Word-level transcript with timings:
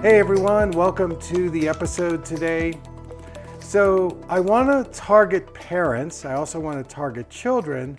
Hey 0.00 0.20
everyone, 0.20 0.70
welcome 0.70 1.20
to 1.22 1.50
the 1.50 1.68
episode 1.68 2.24
today. 2.24 2.78
So, 3.58 4.16
I 4.28 4.38
want 4.38 4.68
to 4.68 4.88
target 4.92 5.52
parents, 5.52 6.24
I 6.24 6.34
also 6.34 6.60
want 6.60 6.78
to 6.78 6.94
target 6.94 7.28
children, 7.30 7.98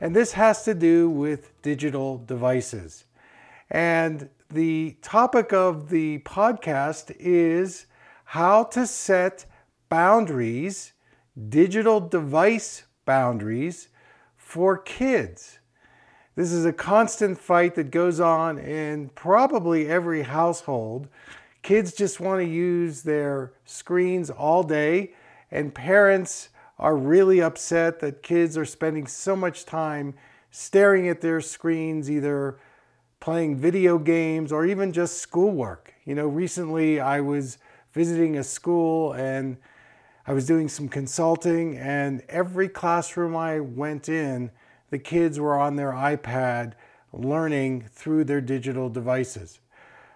and 0.00 0.14
this 0.14 0.32
has 0.32 0.64
to 0.64 0.74
do 0.74 1.08
with 1.08 1.52
digital 1.62 2.18
devices. 2.18 3.04
And 3.70 4.28
the 4.50 4.96
topic 5.02 5.52
of 5.52 5.88
the 5.88 6.18
podcast 6.18 7.14
is 7.16 7.86
how 8.24 8.64
to 8.64 8.84
set 8.84 9.46
boundaries, 9.88 10.94
digital 11.48 12.00
device 12.00 12.86
boundaries 13.04 13.86
for 14.36 14.76
kids. 14.78 15.60
This 16.36 16.52
is 16.52 16.64
a 16.64 16.72
constant 16.72 17.38
fight 17.38 17.74
that 17.74 17.90
goes 17.90 18.20
on 18.20 18.58
in 18.58 19.08
probably 19.10 19.88
every 19.88 20.22
household 20.22 21.08
Kids 21.66 21.92
just 21.92 22.20
want 22.20 22.40
to 22.40 22.46
use 22.46 23.02
their 23.02 23.50
screens 23.64 24.30
all 24.30 24.62
day, 24.62 25.12
and 25.50 25.74
parents 25.74 26.50
are 26.78 26.96
really 26.96 27.42
upset 27.42 27.98
that 27.98 28.22
kids 28.22 28.56
are 28.56 28.64
spending 28.64 29.04
so 29.04 29.34
much 29.34 29.64
time 29.66 30.14
staring 30.52 31.08
at 31.08 31.20
their 31.20 31.40
screens, 31.40 32.08
either 32.08 32.56
playing 33.18 33.56
video 33.56 33.98
games 33.98 34.52
or 34.52 34.64
even 34.64 34.92
just 34.92 35.18
schoolwork. 35.18 35.92
You 36.04 36.14
know, 36.14 36.28
recently 36.28 37.00
I 37.00 37.20
was 37.20 37.58
visiting 37.92 38.38
a 38.38 38.44
school 38.44 39.12
and 39.14 39.56
I 40.24 40.34
was 40.34 40.46
doing 40.46 40.68
some 40.68 40.88
consulting, 40.88 41.76
and 41.78 42.22
every 42.28 42.68
classroom 42.68 43.34
I 43.34 43.58
went 43.58 44.08
in, 44.08 44.52
the 44.96 45.02
kids 45.02 45.38
were 45.38 45.58
on 45.58 45.76
their 45.76 45.92
iPad 45.92 46.72
learning 47.12 47.86
through 47.92 48.24
their 48.24 48.40
digital 48.40 48.88
devices. 48.88 49.60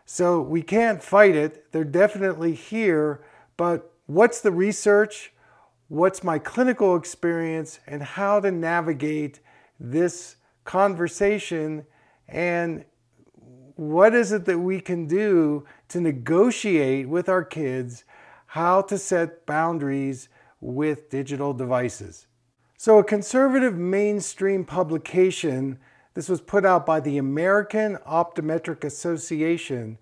So 0.07 0.41
we 0.41 0.63
can't 0.63 1.03
fight 1.03 1.37
it. 1.37 1.71
They're 1.71 1.85
definitely 1.85 2.55
here, 2.55 3.21
but 3.59 3.93
what's 4.07 4.41
the 4.41 4.51
research? 4.51 5.35
What's 5.89 6.25
my 6.25 6.39
clinical 6.39 6.97
experience 6.97 7.79
and 7.87 8.03
how 8.03 8.41
to 8.41 8.51
navigate 8.51 9.41
this 9.79 10.37
conversation 10.65 11.85
and 12.27 12.87
what 13.77 14.15
is 14.15 14.33
it 14.33 14.47
that 14.47 14.61
we 14.61 14.81
can 14.81 15.07
do 15.07 15.67
to 15.89 16.01
negotiate 16.01 17.07
with 17.07 17.29
our 17.29 17.45
kids 17.45 18.05
how 18.47 18.81
to 18.81 18.97
set 18.97 19.45
boundaries 19.45 20.31
with 20.59 21.11
digital 21.11 21.53
devices. 21.53 22.27
So, 22.83 22.99
a 22.99 23.05
conservative 23.05 23.77
mainstream 23.77 24.65
publication 24.65 25.79
this 26.15 26.31
was 26.31 26.41
put 26.41 26.65
out 26.65 26.87
by 26.87 27.01
the 27.01 27.19
American 27.19 27.99
Optometric 28.07 28.85
Association, 28.85 29.99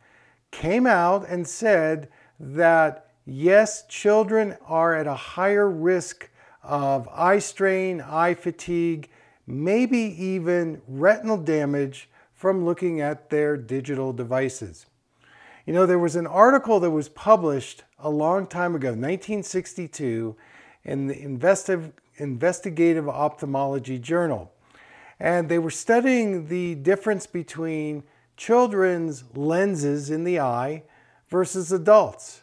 came 0.53 0.87
out 0.87 1.29
and 1.29 1.45
said 1.45 2.09
that 2.39 3.11
yes, 3.27 3.85
children 3.89 4.57
are 4.65 4.95
at 4.95 5.09
a 5.09 5.15
higher 5.17 5.69
risk 5.69 6.31
of 6.63 7.09
eye 7.13 7.41
strain, 7.41 8.01
eye 8.01 8.35
fatigue, 8.35 9.09
maybe 9.45 9.99
even 9.99 10.81
retinal 10.87 11.37
damage 11.37 12.09
from 12.33 12.65
looking 12.65 13.01
at 13.01 13.29
their 13.29 13.57
digital 13.57 14.13
devices. 14.13 14.87
You 15.67 15.73
know, 15.73 15.85
there 15.85 15.99
was 15.99 16.15
an 16.15 16.29
article 16.29 16.79
that 16.79 16.93
was 16.93 17.09
published 17.09 17.83
a 17.99 18.09
long 18.09 18.47
time 18.47 18.77
ago, 18.77 18.91
1962, 18.91 20.37
in 20.85 21.09
the 21.09 21.17
Investi- 21.17 21.91
Investigative 22.19 23.09
Ophthalmology 23.09 23.99
Journal. 23.99 24.53
And 25.21 25.49
they 25.49 25.59
were 25.59 25.71
studying 25.71 26.47
the 26.49 26.75
difference 26.77 27.27
between 27.27 28.05
children's 28.37 29.25
lenses 29.35 30.11
in 30.11 30.25
the 30.25 30.39
eye 30.39 30.85
versus 31.29 31.73
adults. 31.73 32.43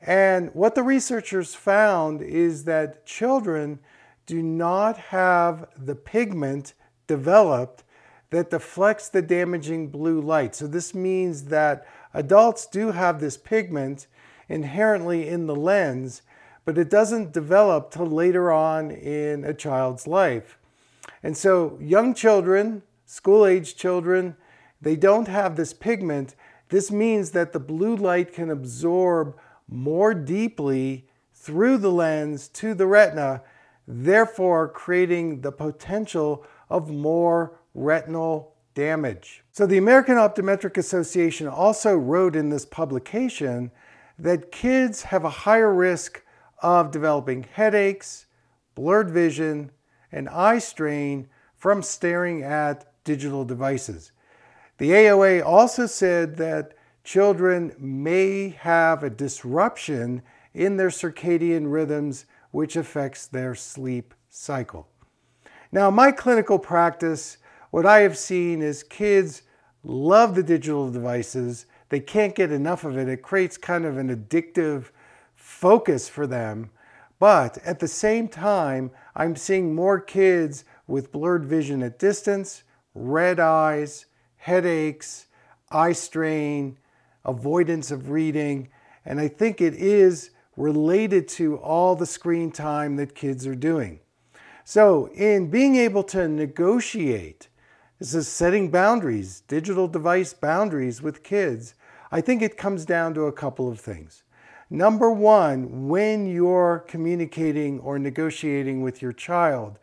And 0.00 0.50
what 0.54 0.74
the 0.74 0.82
researchers 0.82 1.54
found 1.54 2.22
is 2.22 2.64
that 2.64 3.04
children 3.06 3.80
do 4.26 4.42
not 4.42 4.96
have 4.96 5.68
the 5.76 5.94
pigment 5.94 6.74
developed 7.06 7.84
that 8.30 8.50
deflects 8.50 9.08
the 9.08 9.22
damaging 9.22 9.88
blue 9.88 10.20
light. 10.20 10.54
So, 10.54 10.66
this 10.66 10.94
means 10.94 11.46
that 11.46 11.86
adults 12.14 12.66
do 12.66 12.92
have 12.92 13.20
this 13.20 13.36
pigment 13.36 14.06
inherently 14.48 15.28
in 15.28 15.46
the 15.46 15.56
lens, 15.56 16.22
but 16.64 16.78
it 16.78 16.90
doesn't 16.90 17.32
develop 17.32 17.90
till 17.90 18.06
later 18.06 18.52
on 18.52 18.90
in 18.90 19.44
a 19.44 19.54
child's 19.54 20.06
life. 20.06 20.58
And 21.22 21.36
so 21.36 21.78
young 21.80 22.14
children, 22.14 22.82
school 23.06 23.46
age 23.46 23.76
children, 23.76 24.36
they 24.80 24.96
don't 24.96 25.28
have 25.28 25.56
this 25.56 25.72
pigment. 25.72 26.34
This 26.68 26.90
means 26.90 27.30
that 27.32 27.52
the 27.52 27.60
blue 27.60 27.96
light 27.96 28.32
can 28.32 28.50
absorb 28.50 29.36
more 29.68 30.14
deeply 30.14 31.06
through 31.32 31.78
the 31.78 31.90
lens 31.90 32.48
to 32.48 32.74
the 32.74 32.86
retina, 32.86 33.42
therefore 33.86 34.68
creating 34.68 35.40
the 35.40 35.52
potential 35.52 36.44
of 36.68 36.90
more 36.90 37.58
retinal 37.74 38.54
damage. 38.74 39.42
So 39.52 39.66
the 39.66 39.78
American 39.78 40.16
Optometric 40.16 40.76
Association 40.76 41.48
also 41.48 41.94
wrote 41.96 42.36
in 42.36 42.50
this 42.50 42.64
publication 42.64 43.70
that 44.18 44.52
kids 44.52 45.02
have 45.04 45.24
a 45.24 45.30
higher 45.30 45.72
risk 45.72 46.22
of 46.62 46.90
developing 46.90 47.44
headaches, 47.44 48.26
blurred 48.74 49.10
vision, 49.10 49.70
and 50.12 50.28
eye 50.28 50.58
strain 50.58 51.28
from 51.56 51.82
staring 51.82 52.42
at 52.42 52.92
digital 53.04 53.44
devices. 53.44 54.12
The 54.78 54.90
AOA 54.90 55.44
also 55.44 55.86
said 55.86 56.36
that 56.36 56.74
children 57.04 57.74
may 57.78 58.50
have 58.50 59.02
a 59.02 59.10
disruption 59.10 60.22
in 60.54 60.76
their 60.76 60.88
circadian 60.88 61.70
rhythms, 61.70 62.26
which 62.50 62.76
affects 62.76 63.26
their 63.26 63.54
sleep 63.54 64.14
cycle. 64.28 64.88
Now, 65.72 65.90
my 65.90 66.10
clinical 66.10 66.58
practice, 66.58 67.38
what 67.70 67.86
I 67.86 68.00
have 68.00 68.18
seen 68.18 68.62
is 68.62 68.82
kids 68.82 69.42
love 69.84 70.34
the 70.34 70.42
digital 70.42 70.90
devices. 70.90 71.66
They 71.90 72.00
can't 72.00 72.34
get 72.34 72.50
enough 72.50 72.84
of 72.84 72.96
it. 72.98 73.08
It 73.08 73.22
creates 73.22 73.56
kind 73.56 73.84
of 73.84 73.98
an 73.98 74.14
addictive 74.14 74.90
focus 75.50 76.08
for 76.08 76.26
them. 76.26 76.70
But 77.18 77.58
at 77.66 77.80
the 77.80 77.88
same 77.88 78.28
time, 78.28 78.92
I'm 79.14 79.36
seeing 79.36 79.74
more 79.74 80.00
kids 80.00 80.64
with 80.86 81.12
blurred 81.12 81.44
vision 81.44 81.82
at 81.82 81.98
distance, 81.98 82.62
red 82.94 83.38
eyes, 83.38 84.06
headaches, 84.36 85.26
eye 85.70 85.92
strain, 85.92 86.78
avoidance 87.24 87.90
of 87.90 88.10
reading, 88.10 88.68
and 89.04 89.20
I 89.20 89.28
think 89.28 89.60
it 89.60 89.74
is 89.74 90.30
related 90.56 91.28
to 91.28 91.56
all 91.58 91.94
the 91.94 92.06
screen 92.06 92.52
time 92.52 92.96
that 92.96 93.14
kids 93.14 93.46
are 93.46 93.54
doing. 93.54 94.00
So, 94.64 95.06
in 95.08 95.50
being 95.50 95.76
able 95.76 96.04
to 96.04 96.28
negotiate, 96.28 97.48
this 97.98 98.14
is 98.14 98.28
setting 98.28 98.70
boundaries, 98.70 99.42
digital 99.48 99.88
device 99.88 100.32
boundaries 100.32 101.02
with 101.02 101.22
kids, 101.22 101.74
I 102.12 102.20
think 102.20 102.40
it 102.40 102.56
comes 102.56 102.84
down 102.84 103.14
to 103.14 103.22
a 103.22 103.32
couple 103.32 103.68
of 103.68 103.80
things. 103.80 104.22
Number 104.72 105.10
one, 105.10 105.88
when 105.88 106.26
you're 106.28 106.84
communicating 106.86 107.80
or 107.80 107.98
negotiating 107.98 108.82
with 108.82 109.02
your 109.02 109.12
child, 109.12 109.80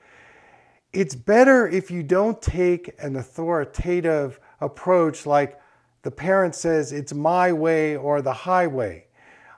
it's 0.94 1.14
better 1.14 1.68
if 1.68 1.92
you 1.92 2.04
don't 2.04 2.42
take 2.42 2.96
an 2.98 3.18
authoritative 3.18 4.40
approach 4.62 5.26
like 5.26 5.60
the 6.04 6.12
parent 6.12 6.56
says 6.56 6.94
it's 6.94 7.14
my 7.14 7.52
way 7.52 7.98
or 7.98 8.22
the 8.22 8.32
highway. 8.32 9.08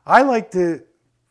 I 0.04 0.24
like 0.24 0.50
to 0.52 0.81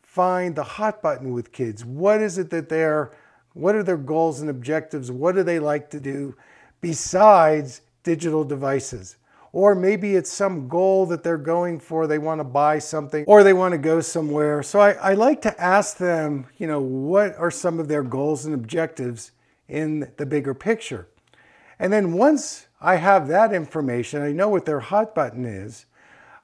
find 0.01 0.55
the 0.55 0.63
hot 0.63 1.01
button 1.01 1.33
with 1.33 1.51
kids. 1.51 1.83
What 1.83 2.21
is 2.21 2.37
it 2.37 2.49
that 2.51 2.69
they're, 2.69 3.11
what 3.51 3.75
are 3.75 3.83
their 3.83 3.97
goals 3.97 4.39
and 4.39 4.49
objectives? 4.49 5.11
What 5.11 5.35
do 5.35 5.43
they 5.43 5.59
like 5.59 5.89
to 5.89 5.99
do 5.99 6.37
besides 6.79 7.81
digital 8.03 8.45
devices? 8.45 9.17
Or 9.51 9.75
maybe 9.75 10.15
it's 10.15 10.31
some 10.31 10.67
goal 10.67 11.05
that 11.07 11.23
they're 11.23 11.37
going 11.37 11.79
for. 11.79 12.07
They 12.07 12.17
want 12.17 12.39
to 12.39 12.45
buy 12.45 12.79
something 12.79 13.25
or 13.27 13.43
they 13.43 13.53
want 13.53 13.71
to 13.73 13.77
go 13.77 14.01
somewhere. 14.01 14.61
So 14.63 14.79
I, 14.79 14.91
I 14.91 15.13
like 15.13 15.41
to 15.43 15.61
ask 15.61 15.97
them, 15.97 16.47
you 16.57 16.67
know, 16.67 16.79
what 16.79 17.35
are 17.37 17.51
some 17.51 17.79
of 17.79 17.87
their 17.87 18.03
goals 18.03 18.45
and 18.45 18.53
objectives 18.53 19.31
in 19.67 20.11
the 20.17 20.25
bigger 20.25 20.53
picture? 20.53 21.07
And 21.79 21.91
then 21.91 22.13
once 22.13 22.67
I 22.81 22.95
have 22.95 23.27
that 23.29 23.53
information, 23.53 24.21
I 24.21 24.31
know 24.31 24.49
what 24.49 24.65
their 24.65 24.81
hot 24.81 25.15
button 25.15 25.45
is, 25.45 25.85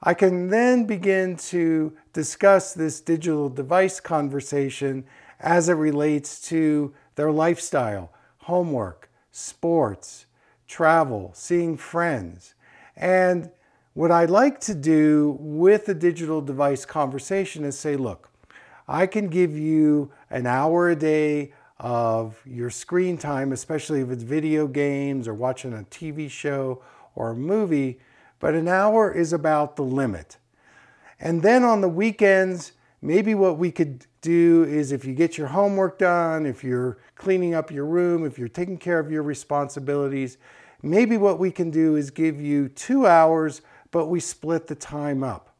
I 0.02 0.14
can 0.14 0.50
then 0.50 0.86
begin 0.86 1.36
to 1.38 1.96
discuss 2.14 2.74
this 2.74 3.02
digital 3.02 3.50
device 3.50 4.00
conversation 4.00 5.06
as 5.40 5.70
it 5.70 5.74
relates 5.74 6.42
to 6.50 6.94
their 7.16 7.32
lifestyle, 7.32 8.12
homework, 8.40 9.10
sports, 9.32 10.26
travel, 10.68 11.32
seeing 11.34 11.78
friends. 11.78 12.55
And 12.98 13.50
what 13.94 14.12
I 14.12 14.26
like 14.26 14.60
to 14.62 14.76
do 14.76 15.38
with 15.40 15.86
the 15.86 15.94
digital 15.94 16.42
device 16.42 16.86
conversation 16.86 17.64
is 17.64 17.78
say, 17.78 17.96
look, 17.96 18.30
I 18.88 19.08
can 19.08 19.30
give 19.30 19.58
you 19.58 20.12
an 20.30 20.46
hour 20.46 20.90
a 20.90 20.96
day 20.96 21.54
of 21.80 22.42
your 22.46 22.70
screen 22.70 23.18
time, 23.18 23.52
especially 23.52 24.02
if 24.02 24.10
it's 24.10 24.24
video 24.24 24.68
games 24.68 25.28
or 25.28 25.34
watching 25.34 25.74
a 25.74 25.84
TV 25.84 26.30
show 26.30 26.82
or 27.16 27.32
a 27.32 27.36
movie, 27.36 28.00
but 28.40 28.54
an 28.54 28.68
hour 28.68 29.12
is 29.12 29.34
about 29.34 29.76
the 29.76 29.84
limit. 29.84 30.38
And 31.20 31.42
then 31.42 31.64
on 31.64 31.82
the 31.82 31.90
weekends, 31.90 32.74
maybe 33.02 33.34
what 33.36 33.58
we 33.58 33.72
could 33.72 34.06
do 34.22 34.64
is 34.64 34.92
if 34.92 35.06
you 35.06 35.14
get 35.14 35.38
your 35.38 35.48
homework 35.48 35.98
done, 35.98 36.46
if 36.46 36.64
you're 36.64 36.98
cleaning 37.16 37.54
up 37.54 37.72
your 37.72 37.86
room, 37.86 38.26
if 38.26 38.38
you're 38.38 38.48
taking 38.48 38.78
care 38.78 39.00
of 39.00 39.12
your 39.12 39.24
responsibilities, 39.24 40.38
maybe 40.82 41.18
what 41.18 41.40
we 41.40 41.52
can 41.52 41.72
do 41.72 41.96
is 41.96 42.12
give 42.12 42.40
you 42.42 42.70
two 42.70 43.08
hours, 43.08 43.62
but 43.92 44.08
we 44.08 44.20
split 44.20 44.68
the 44.68 44.76
time 44.76 45.24
up. 45.24 45.56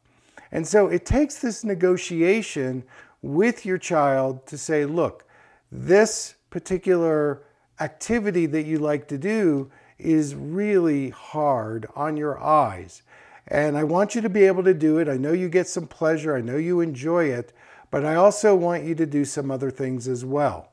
And 0.52 0.66
so 0.66 0.86
it 0.88 1.04
takes 1.04 1.38
this 1.38 1.64
negotiation 1.64 2.84
with 3.22 3.66
your 3.66 3.78
child 3.78 4.46
to 4.46 4.56
say, 4.56 4.84
look, 4.84 5.24
this 5.72 6.34
particular 6.50 7.42
activity 7.80 8.46
that 8.46 8.64
you 8.64 8.78
like 8.78 9.08
to 9.08 9.18
do 9.18 9.70
is 9.98 10.34
really 10.34 11.10
hard 11.10 11.86
on 11.94 12.16
your 12.16 12.42
eyes. 12.42 13.02
And 13.48 13.76
I 13.76 13.84
want 13.84 14.14
you 14.14 14.20
to 14.22 14.28
be 14.28 14.44
able 14.44 14.64
to 14.64 14.74
do 14.74 14.98
it. 14.98 15.08
I 15.08 15.16
know 15.16 15.32
you 15.32 15.48
get 15.48 15.68
some 15.68 15.86
pleasure, 15.86 16.36
I 16.36 16.40
know 16.40 16.56
you 16.56 16.80
enjoy 16.80 17.26
it, 17.26 17.52
but 17.90 18.04
I 18.04 18.16
also 18.16 18.54
want 18.54 18.84
you 18.84 18.94
to 18.96 19.06
do 19.06 19.24
some 19.24 19.50
other 19.50 19.70
things 19.70 20.08
as 20.08 20.24
well. 20.24 20.72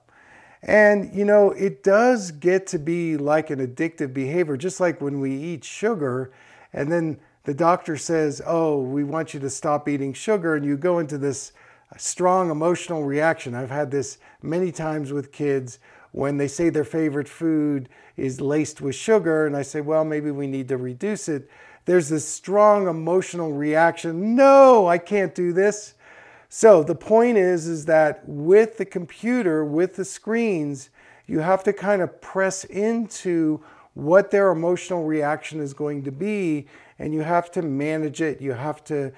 And 0.63 1.13
you 1.13 1.25
know, 1.25 1.51
it 1.51 1.83
does 1.83 2.31
get 2.31 2.67
to 2.67 2.79
be 2.79 3.17
like 3.17 3.49
an 3.49 3.59
addictive 3.59 4.13
behavior, 4.13 4.57
just 4.57 4.79
like 4.79 5.01
when 5.01 5.19
we 5.19 5.35
eat 5.35 5.63
sugar 5.63 6.31
and 6.73 6.91
then 6.91 7.19
the 7.43 7.53
doctor 7.53 7.97
says, 7.97 8.41
Oh, 8.45 8.81
we 8.81 9.03
want 9.03 9.33
you 9.33 9.39
to 9.41 9.49
stop 9.49 9.87
eating 9.87 10.13
sugar, 10.13 10.55
and 10.55 10.65
you 10.65 10.75
go 10.75 10.99
into 10.99 11.17
this 11.17 11.51
strong 11.97 12.49
emotional 12.49 13.03
reaction. 13.03 13.53
I've 13.53 13.69
had 13.69 13.91
this 13.91 14.17
many 14.41 14.71
times 14.71 15.11
with 15.11 15.31
kids 15.31 15.79
when 16.11 16.37
they 16.37 16.47
say 16.47 16.69
their 16.69 16.83
favorite 16.83 17.27
food 17.27 17.89
is 18.17 18.41
laced 18.41 18.81
with 18.81 18.95
sugar, 18.95 19.45
and 19.45 19.55
I 19.55 19.61
say, 19.61 19.81
Well, 19.81 20.03
maybe 20.03 20.31
we 20.31 20.47
need 20.47 20.67
to 20.69 20.77
reduce 20.77 21.29
it. 21.29 21.49
There's 21.85 22.09
this 22.09 22.27
strong 22.27 22.87
emotional 22.87 23.51
reaction. 23.51 24.35
No, 24.35 24.87
I 24.87 24.97
can't 24.97 25.35
do 25.35 25.51
this. 25.51 25.95
So 26.55 26.83
the 26.83 26.93
point 26.93 27.39
is, 27.39 27.65
is 27.65 27.85
that 27.85 28.21
with 28.29 28.77
the 28.77 28.85
computer, 28.85 29.65
with 29.65 29.95
the 29.95 30.05
screens, 30.05 30.91
you 31.25 31.39
have 31.39 31.63
to 31.63 31.73
kind 31.73 31.99
of 31.99 32.21
press 32.21 32.63
into 32.63 33.63
what 33.95 34.29
their 34.29 34.51
emotional 34.51 35.03
reaction 35.03 35.59
is 35.59 35.73
going 35.73 36.03
to 36.03 36.11
be, 36.11 36.67
and 36.99 37.11
you 37.11 37.21
have 37.21 37.49
to 37.53 37.63
manage 37.63 38.21
it. 38.21 38.39
You 38.39 38.51
have 38.51 38.83
to 38.83 39.13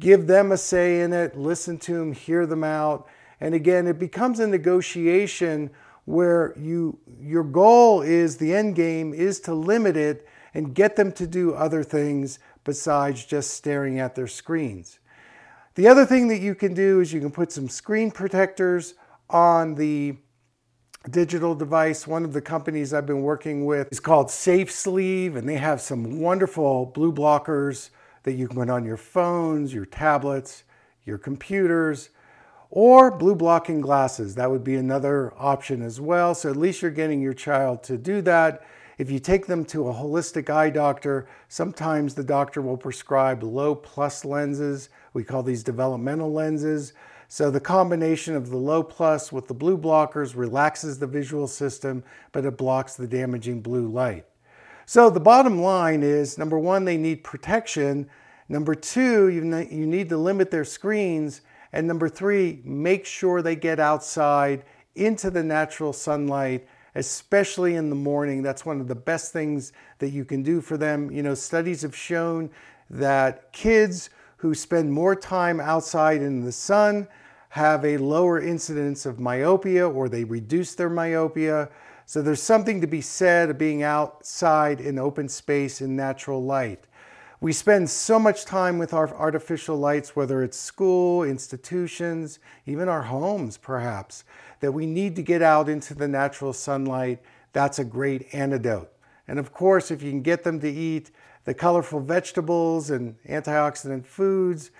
give 0.00 0.26
them 0.28 0.50
a 0.50 0.56
say 0.56 1.02
in 1.02 1.12
it, 1.12 1.36
listen 1.36 1.76
to 1.80 1.92
them, 1.92 2.14
hear 2.14 2.46
them 2.46 2.64
out. 2.64 3.06
And 3.38 3.54
again, 3.54 3.86
it 3.86 3.98
becomes 3.98 4.40
a 4.40 4.46
negotiation 4.46 5.68
where 6.06 6.54
you 6.58 6.98
your 7.20 7.44
goal 7.44 8.00
is 8.00 8.38
the 8.38 8.54
end 8.54 8.76
game 8.76 9.12
is 9.12 9.40
to 9.40 9.52
limit 9.52 9.98
it 9.98 10.26
and 10.54 10.74
get 10.74 10.96
them 10.96 11.12
to 11.12 11.26
do 11.26 11.52
other 11.52 11.84
things 11.84 12.38
besides 12.64 13.26
just 13.26 13.50
staring 13.50 13.98
at 13.98 14.14
their 14.14 14.26
screens. 14.26 15.00
The 15.78 15.86
other 15.86 16.04
thing 16.04 16.26
that 16.26 16.40
you 16.40 16.56
can 16.56 16.74
do 16.74 17.00
is 17.00 17.12
you 17.12 17.20
can 17.20 17.30
put 17.30 17.52
some 17.52 17.68
screen 17.68 18.10
protectors 18.10 18.94
on 19.30 19.76
the 19.76 20.16
digital 21.08 21.54
device. 21.54 22.04
One 22.04 22.24
of 22.24 22.32
the 22.32 22.40
companies 22.40 22.92
I've 22.92 23.06
been 23.06 23.22
working 23.22 23.64
with 23.64 23.86
is 23.92 24.00
called 24.00 24.28
Safe 24.28 24.72
Sleeve, 24.72 25.36
and 25.36 25.48
they 25.48 25.54
have 25.54 25.80
some 25.80 26.18
wonderful 26.18 26.86
blue 26.86 27.12
blockers 27.12 27.90
that 28.24 28.32
you 28.32 28.48
can 28.48 28.56
put 28.56 28.68
on 28.68 28.84
your 28.84 28.96
phones, 28.96 29.72
your 29.72 29.86
tablets, 29.86 30.64
your 31.04 31.16
computers, 31.16 32.08
or 32.70 33.16
blue 33.16 33.36
blocking 33.36 33.80
glasses. 33.80 34.34
That 34.34 34.50
would 34.50 34.64
be 34.64 34.74
another 34.74 35.32
option 35.38 35.80
as 35.80 36.00
well. 36.00 36.34
So 36.34 36.50
at 36.50 36.56
least 36.56 36.82
you're 36.82 36.90
getting 36.90 37.20
your 37.20 37.34
child 37.34 37.84
to 37.84 37.96
do 37.96 38.20
that. 38.22 38.64
If 38.98 39.10
you 39.10 39.20
take 39.20 39.46
them 39.46 39.64
to 39.66 39.88
a 39.88 39.94
holistic 39.94 40.50
eye 40.50 40.70
doctor, 40.70 41.28
sometimes 41.48 42.14
the 42.14 42.24
doctor 42.24 42.60
will 42.60 42.76
prescribe 42.76 43.42
low 43.42 43.74
plus 43.74 44.24
lenses 44.24 44.90
we 45.12 45.24
call 45.24 45.42
these 45.42 45.64
developmental 45.64 46.32
lenses. 46.32 46.92
So 47.28 47.50
the 47.50 47.60
combination 47.60 48.36
of 48.36 48.50
the 48.50 48.56
low 48.56 48.82
plus 48.82 49.32
with 49.32 49.48
the 49.48 49.54
blue 49.54 49.76
blockers 49.76 50.36
relaxes 50.36 50.98
the 50.98 51.06
visual 51.06 51.46
system, 51.46 52.04
but 52.32 52.44
it 52.44 52.56
blocks 52.56 52.94
the 52.94 53.06
damaging 53.06 53.60
blue 53.60 53.88
light. 53.88 54.26
So 54.86 55.10
the 55.10 55.20
bottom 55.20 55.60
line 55.60 56.02
is 56.02 56.38
number 56.38 56.58
one, 56.58 56.84
they 56.84 56.96
need 56.96 57.24
protection. 57.24 58.08
Number 58.48 58.74
two, 58.74 59.28
you, 59.28 59.42
you 59.70 59.86
need 59.86 60.08
to 60.08 60.16
limit 60.16 60.50
their 60.50 60.64
screens. 60.64 61.42
And 61.72 61.86
number 61.86 62.08
three, 62.08 62.62
make 62.64 63.04
sure 63.04 63.42
they 63.42 63.56
get 63.56 63.80
outside 63.80 64.64
into 64.94 65.30
the 65.30 65.42
natural 65.42 65.92
sunlight, 65.92 66.66
especially 66.94 67.74
in 67.74 67.90
the 67.90 67.96
morning. 67.96 68.42
That's 68.42 68.66
one 68.66 68.80
of 68.80 68.88
the 68.88 68.94
best 68.94 69.32
things 69.32 69.72
that 69.98 70.10
you 70.10 70.24
can 70.24 70.42
do 70.42 70.60
for 70.60 70.76
them. 70.76 71.10
You 71.10 71.22
know, 71.22 71.34
studies 71.34 71.82
have 71.82 71.96
shown 71.96 72.50
that 72.90 73.52
kids 73.52 74.10
who 74.38 74.54
spend 74.54 74.92
more 74.92 75.14
time 75.14 75.60
outside 75.60 76.22
in 76.22 76.44
the 76.44 76.52
sun 76.52 77.08
have 77.50 77.84
a 77.84 77.96
lower 77.96 78.40
incidence 78.40 79.06
of 79.06 79.18
myopia 79.18 79.88
or 79.88 80.08
they 80.08 80.24
reduce 80.24 80.74
their 80.74 80.90
myopia. 80.90 81.68
So 82.06 82.22
there's 82.22 82.42
something 82.42 82.80
to 82.80 82.86
be 82.86 83.00
said 83.00 83.50
of 83.50 83.58
being 83.58 83.82
outside 83.82 84.80
in 84.80 84.98
open 84.98 85.28
space 85.28 85.80
in 85.80 85.96
natural 85.96 86.42
light. 86.42 86.84
We 87.40 87.52
spend 87.52 87.88
so 87.88 88.18
much 88.18 88.44
time 88.44 88.78
with 88.78 88.92
our 88.92 89.14
artificial 89.14 89.76
lights, 89.76 90.16
whether 90.16 90.42
it's 90.42 90.58
school, 90.58 91.22
institutions, 91.22 92.40
even 92.66 92.88
our 92.88 93.02
homes 93.02 93.56
perhaps, 93.56 94.24
that 94.60 94.72
we 94.72 94.86
need 94.86 95.16
to 95.16 95.22
get 95.22 95.42
out 95.42 95.68
into 95.68 95.94
the 95.94 96.08
natural 96.08 96.52
sunlight. 96.52 97.20
That's 97.52 97.78
a 97.78 97.84
great 97.84 98.32
antidote. 98.32 98.92
And 99.26 99.38
of 99.38 99.52
course, 99.52 99.90
if 99.90 100.02
you 100.02 100.10
can 100.10 100.22
get 100.22 100.44
them 100.44 100.60
to 100.60 100.70
eat 100.70 101.10
the 101.48 101.54
colorful 101.54 101.98
vegetables 101.98 102.90
and 102.90 103.16
antioxidant 103.26 104.04
foods. 104.04 104.70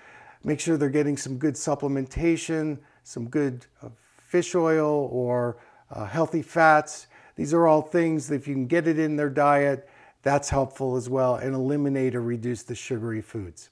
Make 0.43 0.59
sure 0.59 0.77
they're 0.77 0.87
getting 0.87 1.17
some 1.17 1.39
good 1.39 1.55
supplementation, 1.55 2.77
some 3.03 3.27
good 3.27 3.65
uh, 3.81 3.89
fish 4.27 4.53
oil 4.53 5.09
or 5.11 5.57
uh, 5.89 6.05
healthy 6.05 6.43
fats. 6.43 7.07
These 7.35 7.55
are 7.55 7.67
all 7.67 7.81
things 7.81 8.27
that 8.27 8.35
if 8.35 8.47
you 8.47 8.53
can 8.53 8.67
get 8.67 8.87
it 8.87 8.99
in 8.99 9.15
their 9.15 9.31
diet, 9.31 9.89
that's 10.21 10.47
helpful 10.47 10.95
as 10.95 11.09
well 11.09 11.37
and 11.37 11.55
eliminate 11.55 12.13
or 12.13 12.21
reduce 12.21 12.61
the 12.61 12.75
sugary 12.75 13.23
foods. 13.23 13.71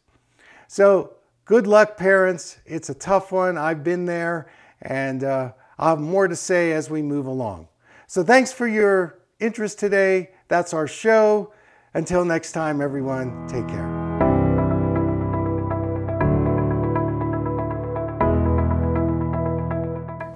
So 0.67 1.17
good 1.45 1.67
luck, 1.67 1.97
parents. 1.97 2.57
It's 2.65 2.89
a 2.89 2.95
tough 2.95 3.31
one. 3.31 3.59
I've 3.59 3.83
been 3.83 4.05
there 4.05 4.49
and 4.81 5.23
uh, 5.23 5.51
I'll 5.77 5.95
have 5.95 5.99
more 5.99 6.27
to 6.27 6.35
say 6.35 6.71
as 6.71 6.89
we 6.89 7.01
move 7.01 7.25
along. 7.25 7.67
So 8.07 8.23
thanks 8.23 8.51
for 8.51 8.67
your 8.67 9.19
interest 9.39 9.79
today. 9.79 10.31
That's 10.47 10.73
our 10.73 10.87
show. 10.87 11.53
Until 11.93 12.25
next 12.25 12.51
time, 12.51 12.81
everyone, 12.81 13.47
take 13.47 13.67
care. 13.67 14.07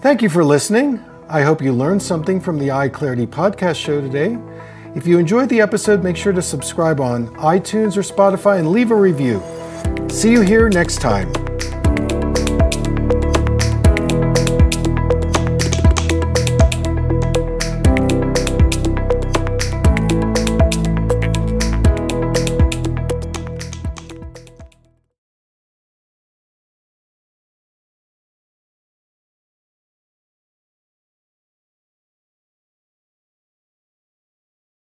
Thank 0.01 0.23
you 0.23 0.29
for 0.29 0.43
listening. 0.43 0.99
I 1.29 1.43
hope 1.43 1.61
you 1.61 1.71
learned 1.71 2.01
something 2.01 2.41
from 2.41 2.57
the 2.57 2.71
Eye 2.71 2.89
Clarity 2.89 3.27
podcast 3.27 3.75
show 3.75 4.01
today. 4.01 4.37
If 4.95 5.07
you 5.07 5.19
enjoyed 5.19 5.47
the 5.47 5.61
episode, 5.61 6.03
make 6.03 6.17
sure 6.17 6.33
to 6.33 6.41
subscribe 6.41 6.99
on 6.99 7.27
iTunes 7.35 7.95
or 7.95 8.01
Spotify 8.01 8.59
and 8.59 8.71
leave 8.71 8.91
a 8.91 8.95
review. 8.95 9.41
See 10.09 10.31
you 10.31 10.41
here 10.41 10.67
next 10.69 10.99
time. 10.99 11.40